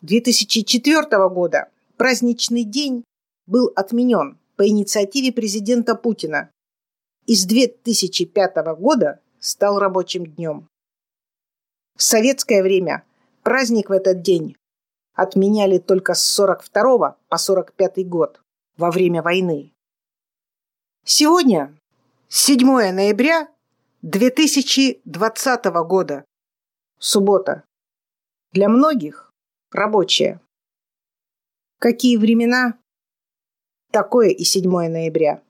[0.00, 3.04] 2004 года праздничный день
[3.46, 6.50] был отменен по инициативе президента Путина
[7.26, 10.68] и с 2005 года стал рабочим днем.
[11.96, 13.04] В советское время
[13.42, 14.56] праздник в этот день
[15.14, 18.40] отменяли только с 42 по 45 год
[18.76, 19.72] во время войны.
[21.04, 21.76] Сегодня,
[22.28, 23.48] 7 ноября,
[24.02, 26.24] 2020 года.
[27.00, 27.64] Суббота.
[28.52, 29.27] Для многих
[29.70, 30.40] рабочая.
[31.78, 32.78] Какие времена?
[33.92, 35.42] Такое и 7 ноября.